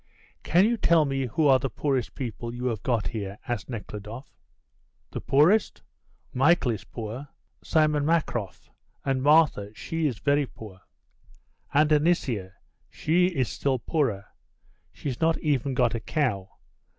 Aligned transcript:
"Can 0.41 0.65
you 0.65 0.77
tell 0.77 1.05
me 1.05 1.27
who 1.27 1.45
are 1.45 1.59
the 1.59 1.69
poorest 1.69 2.15
people 2.15 2.55
you 2.55 2.65
have 2.65 2.81
got 2.81 3.09
here?" 3.09 3.37
asked 3.47 3.69
Nekhludoff. 3.69 4.33
"The 5.11 5.21
poorest? 5.21 5.83
Michael 6.33 6.71
is 6.71 6.83
poor, 6.83 7.27
Simon 7.63 8.03
Makhroff, 8.03 8.71
and 9.05 9.21
Martha, 9.21 9.71
she 9.75 10.07
is 10.07 10.17
very 10.17 10.47
poor." 10.47 10.81
"And 11.71 11.91
Anisia, 11.91 12.53
she 12.89 13.27
is 13.27 13.47
still 13.47 13.77
poorer; 13.77 14.25
she's 14.91 15.21
not 15.21 15.37
even 15.37 15.75
got 15.75 15.93
a 15.93 15.99
cow. 15.99 16.49